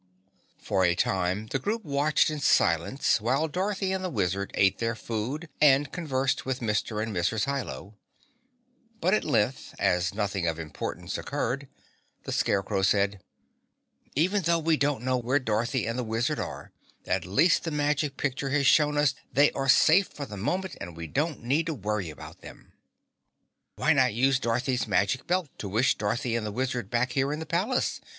[0.57, 4.95] For a time the group watched in silence while Dorothy and the Wizard ate their
[4.95, 7.03] food and conversed with Mr.
[7.03, 7.45] and Mrs.
[7.45, 7.93] Hi Lo.
[8.99, 11.67] But at length, as nothing of importance occurred,
[12.23, 13.21] the Scarecrow said:
[14.15, 16.71] "Even though we don't know where Dorothy and the Wizard are,
[17.05, 20.97] at least the Magic Picture has shown us they are safe for the moment and
[20.97, 22.73] we don't need to worry about them."
[23.75, 27.37] "Why not use Dorothy's Magic Belt to wish Dorothy and the Wizard back here in
[27.37, 28.01] the palace?"